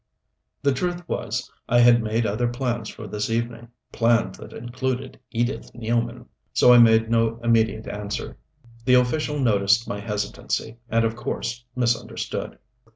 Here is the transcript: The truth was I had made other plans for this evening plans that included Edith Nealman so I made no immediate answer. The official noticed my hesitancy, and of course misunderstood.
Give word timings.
The 0.63 0.73
truth 0.73 1.07
was 1.07 1.51
I 1.69 1.77
had 1.81 2.01
made 2.01 2.25
other 2.25 2.47
plans 2.47 2.89
for 2.89 3.05
this 3.05 3.29
evening 3.29 3.67
plans 3.91 4.35
that 4.39 4.51
included 4.51 5.19
Edith 5.29 5.71
Nealman 5.75 6.25
so 6.53 6.73
I 6.73 6.79
made 6.79 7.11
no 7.11 7.39
immediate 7.43 7.87
answer. 7.87 8.39
The 8.85 8.95
official 8.95 9.37
noticed 9.39 9.87
my 9.87 9.99
hesitancy, 9.99 10.77
and 10.89 11.05
of 11.05 11.15
course 11.15 11.63
misunderstood. 11.75 12.57